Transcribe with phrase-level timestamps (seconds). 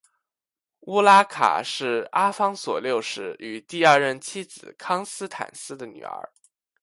[0.87, 6.31] 乌拉卡是阿方索六世与第二任妻子康斯坦丝的女儿。